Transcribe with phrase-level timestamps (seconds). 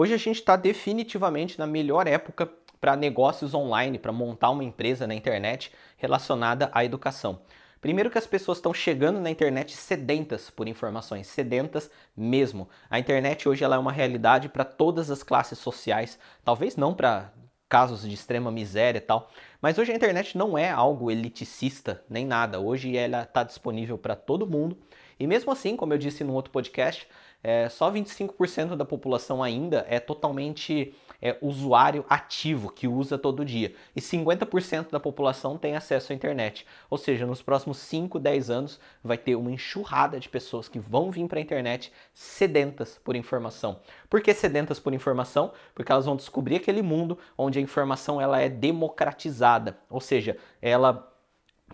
[0.00, 5.06] Hoje a gente está definitivamente na melhor época para negócios online, para montar uma empresa
[5.06, 7.42] na internet relacionada à educação.
[7.82, 12.66] Primeiro que as pessoas estão chegando na internet sedentas por informações, sedentas mesmo.
[12.88, 17.30] A internet hoje ela é uma realidade para todas as classes sociais, talvez não para
[17.68, 19.30] casos de extrema miséria e tal,
[19.60, 22.60] mas hoje a internet não é algo eliticista nem nada.
[22.60, 24.76] Hoje ela está disponível para todo mundo.
[25.18, 27.06] E mesmo assim, como eu disse no outro podcast,
[27.42, 33.74] é, só 25% da população ainda é totalmente é, usuário ativo, que usa todo dia.
[33.94, 36.66] E 50% da população tem acesso à internet.
[36.88, 41.10] Ou seja, nos próximos 5, 10 anos vai ter uma enxurrada de pessoas que vão
[41.10, 43.80] vir para a internet sedentas por informação.
[44.08, 45.52] Por que sedentas por informação?
[45.74, 49.49] Porque elas vão descobrir aquele mundo onde a informação ela é democratizada.
[49.88, 51.10] Ou seja, ela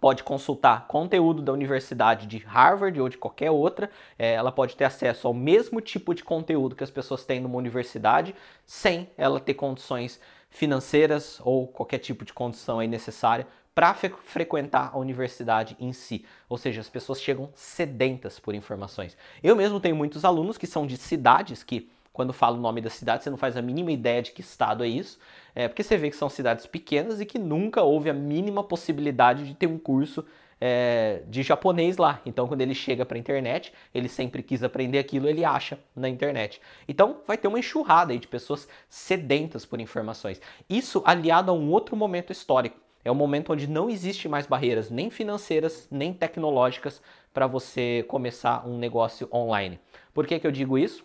[0.00, 4.84] pode consultar conteúdo da universidade de Harvard ou de qualquer outra, é, ela pode ter
[4.84, 8.34] acesso ao mesmo tipo de conteúdo que as pessoas têm numa universidade,
[8.66, 14.98] sem ela ter condições financeiras ou qualquer tipo de condição aí necessária para frequentar a
[14.98, 16.24] universidade em si.
[16.48, 19.16] Ou seja, as pessoas chegam sedentas por informações.
[19.42, 22.88] Eu mesmo tenho muitos alunos que são de cidades que quando fala o nome da
[22.88, 25.18] cidade, você não faz a mínima ideia de que estado é isso,
[25.52, 29.44] é porque você vê que são cidades pequenas e que nunca houve a mínima possibilidade
[29.44, 30.24] de ter um curso
[30.60, 32.22] é, de japonês lá.
[32.24, 36.08] Então, quando ele chega para a internet, ele sempre quis aprender aquilo, ele acha na
[36.08, 36.60] internet.
[36.86, 40.40] Então, vai ter uma enxurrada aí de pessoas sedentas por informações.
[40.70, 42.78] Isso aliado a um outro momento histórico.
[43.04, 48.64] É um momento onde não existe mais barreiras, nem financeiras, nem tecnológicas, para você começar
[48.64, 49.80] um negócio online.
[50.14, 51.04] Por que, que eu digo isso?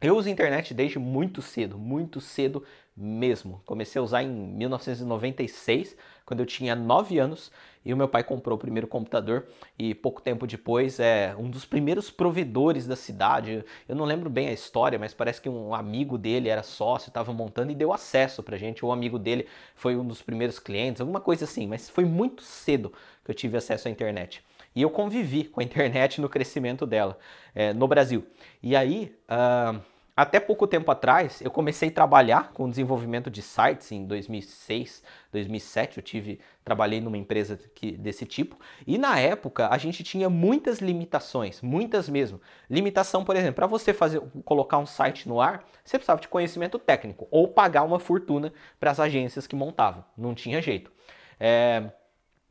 [0.00, 2.62] Eu uso internet desde muito cedo, muito cedo
[2.96, 3.62] mesmo.
[3.64, 7.50] Comecei a usar em 1996, quando eu tinha 9 anos,
[7.84, 9.46] e o meu pai comprou o primeiro computador
[9.78, 13.64] e pouco tempo depois é um dos primeiros provedores da cidade.
[13.88, 17.32] Eu não lembro bem a história, mas parece que um amigo dele era sócio, estava
[17.32, 18.84] montando e deu acesso pra gente.
[18.84, 22.92] O amigo dele foi um dos primeiros clientes, alguma coisa assim, mas foi muito cedo
[23.24, 24.42] que eu tive acesso à internet.
[24.74, 27.18] E eu convivi com a internet no crescimento dela
[27.54, 28.26] é, no Brasil.
[28.62, 29.80] E aí, uh,
[30.16, 35.02] até pouco tempo atrás, eu comecei a trabalhar com desenvolvimento de sites em 2006,
[35.32, 35.98] 2007.
[35.98, 38.56] Eu tive, trabalhei numa empresa que, desse tipo.
[38.86, 42.40] E na época, a gente tinha muitas limitações, muitas mesmo.
[42.70, 46.78] Limitação, por exemplo, para você fazer, colocar um site no ar, você precisava de conhecimento
[46.78, 50.04] técnico ou pagar uma fortuna para as agências que montavam.
[50.16, 50.92] Não tinha jeito.
[51.40, 51.90] É,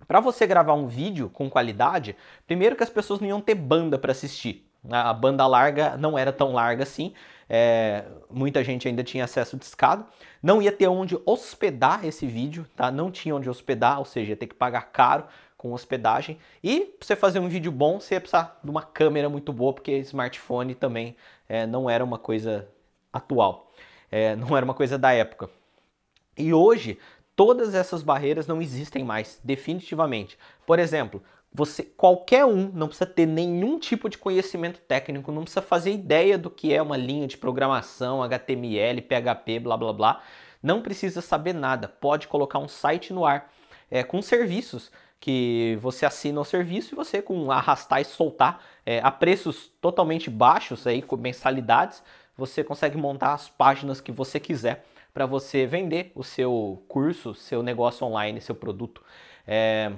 [0.08, 2.16] para você gravar um vídeo com qualidade,
[2.46, 4.68] primeiro que as pessoas não iam ter banda para assistir.
[4.90, 7.14] A banda larga não era tão larga assim,
[7.50, 10.06] é, muita gente ainda tinha acesso discado.
[10.42, 12.92] Não ia ter onde hospedar esse vídeo, tá?
[12.92, 15.26] Não tinha onde hospedar, ou seja, ia ter que pagar caro
[15.58, 16.38] com hospedagem.
[16.62, 19.72] E para você fazer um vídeo bom, você ia precisar de uma câmera muito boa,
[19.72, 21.16] porque smartphone também
[21.48, 22.68] é, não era uma coisa
[23.12, 23.72] atual,
[24.12, 25.50] é, não era uma coisa da época.
[26.38, 27.00] E hoje
[27.36, 30.38] todas essas barreiras não existem mais, definitivamente.
[30.66, 31.22] Por exemplo,
[31.54, 36.38] você qualquer um não precisa ter nenhum tipo de conhecimento técnico, não precisa fazer ideia
[36.38, 40.22] do que é uma linha de programação, HTML, PHP, blá blá blá.
[40.62, 41.88] Não precisa saber nada.
[41.88, 43.52] Pode colocar um site no ar
[43.92, 49.00] é, com serviços que você assina o serviço e você com arrastar e soltar é,
[49.00, 52.04] a preços totalmente baixos aí com mensalidades,
[52.36, 57.62] você consegue montar as páginas que você quiser para você vender o seu curso, seu
[57.62, 59.04] negócio online, seu produto
[59.48, 59.92] é,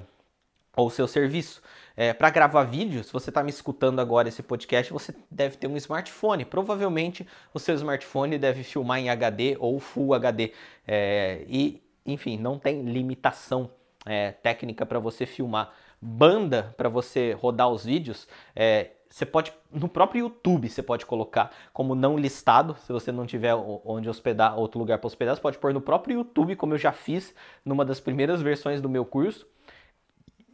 [0.76, 1.62] ou seu serviço.
[1.96, 5.68] É, para gravar vídeo, se você está me escutando agora esse podcast, você deve ter
[5.68, 6.44] um smartphone.
[6.44, 10.52] Provavelmente o seu smartphone deve filmar em HD ou Full HD.
[10.86, 13.72] É, e, enfim, não tem limitação
[14.06, 15.74] é, técnica para você filmar.
[16.06, 21.52] Banda para você rodar os vídeos, é, você pode, no próprio YouTube, você pode colocar
[21.74, 25.58] como não listado, se você não tiver onde hospedar, outro lugar para hospedar, você pode
[25.58, 27.34] pôr no próprio YouTube, como eu já fiz
[27.64, 29.48] numa das primeiras versões do meu curso,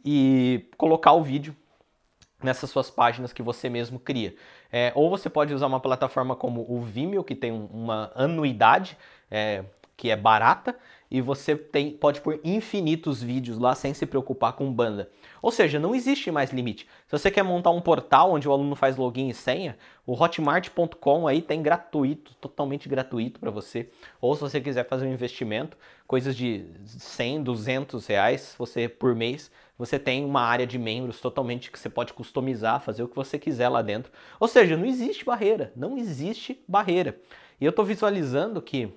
[0.04, 1.54] e colocar o vídeo
[2.42, 4.34] nessas suas páginas que você mesmo cria.
[4.72, 8.96] É, ou você pode usar uma plataforma como o Vimeo, que tem uma anuidade,
[9.30, 9.64] é,
[10.02, 10.74] que é barata,
[11.08, 15.08] e você tem, pode pôr infinitos vídeos lá sem se preocupar com banda.
[15.40, 16.88] Ou seja, não existe mais limite.
[17.06, 21.28] Se você quer montar um portal onde o aluno faz login e senha, o hotmart.com
[21.28, 23.90] aí tem gratuito, totalmente gratuito para você.
[24.20, 29.52] Ou se você quiser fazer um investimento, coisas de 100, 200 reais você por mês,
[29.78, 33.38] você tem uma área de membros totalmente que você pode customizar, fazer o que você
[33.38, 34.10] quiser lá dentro.
[34.40, 37.20] Ou seja, não existe barreira, não existe barreira.
[37.60, 38.92] E eu estou visualizando que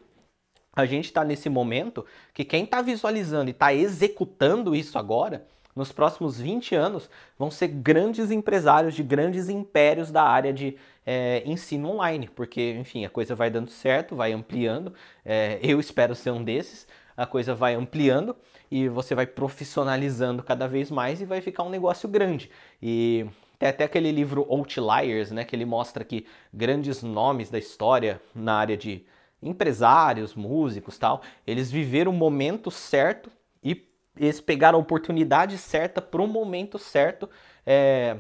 [0.76, 5.46] a gente está nesse momento que quem está visualizando e está executando isso agora
[5.76, 11.44] nos próximos 20 anos vão ser grandes empresários de grandes impérios da área de é,
[11.46, 14.94] ensino online, porque, enfim, a coisa vai dando certo, vai ampliando.
[15.24, 16.88] É, eu espero ser um desses.
[17.18, 18.36] A coisa vai ampliando
[18.72, 22.50] e você vai profissionalizando cada vez mais e vai ficar um negócio grande.
[22.82, 23.26] E
[23.60, 28.56] tem até aquele livro Outliers, né, que ele mostra que grandes nomes da história na
[28.56, 29.06] área de
[29.46, 33.32] empresários, músicos, tal, eles viveram o momento certo
[33.64, 33.88] e
[34.18, 37.30] eles pegaram a oportunidade certa para o momento certo
[37.66, 38.18] é,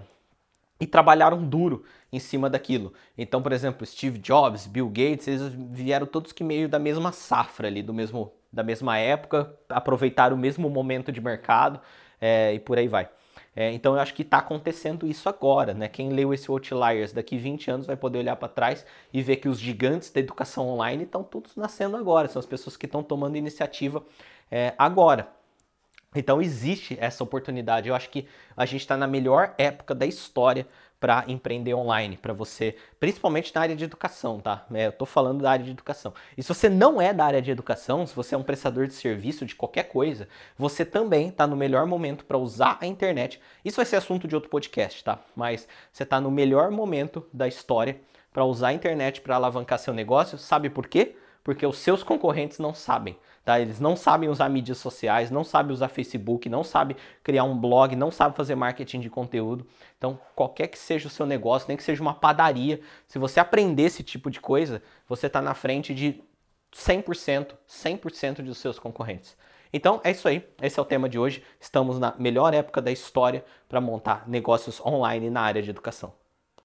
[0.79, 2.93] e trabalharam duro em cima daquilo.
[3.17, 5.41] Então, por exemplo, Steve Jobs, Bill Gates, eles
[5.71, 10.39] vieram todos que meio da mesma safra ali, do mesmo, da mesma época, aproveitaram o
[10.39, 11.81] mesmo momento de mercado
[12.19, 13.09] é, e por aí vai.
[13.55, 15.87] É, então eu acho que está acontecendo isso agora, né?
[15.87, 19.47] Quem leu esse Outliers daqui 20 anos vai poder olhar para trás e ver que
[19.47, 23.37] os gigantes da educação online estão todos nascendo agora, são as pessoas que estão tomando
[23.37, 24.03] iniciativa
[24.51, 25.29] é, agora.
[26.15, 27.89] Então existe essa oportunidade.
[27.89, 30.67] Eu acho que a gente está na melhor época da história
[30.99, 34.65] para empreender online, para você, principalmente na área de educação, tá?
[34.73, 36.13] É, eu estou falando da área de educação.
[36.37, 38.93] E se você não é da área de educação, se você é um prestador de
[38.93, 40.27] serviço de qualquer coisa,
[40.57, 43.39] você também está no melhor momento para usar a internet.
[43.63, 45.19] Isso vai ser assunto de outro podcast, tá?
[45.35, 47.99] Mas você está no melhor momento da história
[48.31, 50.37] para usar a internet para alavancar seu negócio.
[50.37, 51.15] Sabe por quê?
[51.45, 53.15] Porque os seus concorrentes não sabem.
[53.43, 53.59] Tá?
[53.59, 57.95] Eles não sabem usar mídias sociais, não sabem usar Facebook, não sabem criar um blog,
[57.95, 59.63] não sabem fazer marketing de conteúdo.
[59.95, 63.83] Então, qualquer que seja o seu negócio, nem que seja uma padaria, se você aprender
[63.83, 66.19] esse tipo de coisa, você está na frente de
[66.73, 69.37] 100%, 100% dos seus concorrentes.
[69.71, 71.43] Então é isso aí, esse é o tema de hoje.
[71.59, 76.13] Estamos na melhor época da história para montar negócios online na área de educação.